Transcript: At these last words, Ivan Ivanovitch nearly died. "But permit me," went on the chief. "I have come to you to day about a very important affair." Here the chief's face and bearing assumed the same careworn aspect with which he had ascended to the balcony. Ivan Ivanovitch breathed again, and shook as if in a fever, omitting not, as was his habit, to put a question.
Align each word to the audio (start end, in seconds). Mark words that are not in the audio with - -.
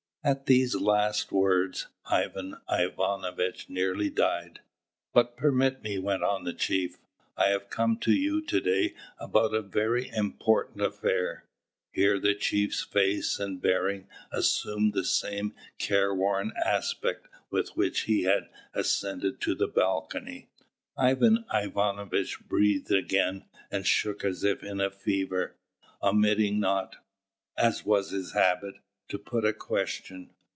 At 0.23 0.45
these 0.45 0.75
last 0.75 1.31
words, 1.31 1.87
Ivan 2.05 2.57
Ivanovitch 2.69 3.67
nearly 3.71 4.11
died. 4.11 4.59
"But 5.15 5.35
permit 5.35 5.81
me," 5.81 5.97
went 5.97 6.21
on 6.21 6.43
the 6.43 6.53
chief. 6.53 6.99
"I 7.35 7.47
have 7.47 7.71
come 7.71 7.97
to 8.01 8.11
you 8.11 8.39
to 8.45 8.61
day 8.61 8.93
about 9.17 9.55
a 9.55 9.63
very 9.63 10.09
important 10.11 10.81
affair." 10.83 11.45
Here 11.91 12.19
the 12.19 12.35
chief's 12.35 12.83
face 12.83 13.39
and 13.39 13.59
bearing 13.59 14.07
assumed 14.31 14.93
the 14.93 15.05
same 15.05 15.55
careworn 15.79 16.51
aspect 16.63 17.27
with 17.49 17.69
which 17.75 18.01
he 18.01 18.21
had 18.21 18.47
ascended 18.75 19.41
to 19.41 19.55
the 19.55 19.67
balcony. 19.67 20.51
Ivan 20.95 21.45
Ivanovitch 21.51 22.41
breathed 22.47 22.91
again, 22.91 23.45
and 23.71 23.87
shook 23.87 24.23
as 24.23 24.43
if 24.43 24.61
in 24.63 24.81
a 24.81 24.91
fever, 24.91 25.55
omitting 26.03 26.59
not, 26.59 26.97
as 27.57 27.83
was 27.83 28.11
his 28.11 28.33
habit, 28.33 28.75
to 29.09 29.19
put 29.19 29.43
a 29.43 29.51
question. 29.51 30.29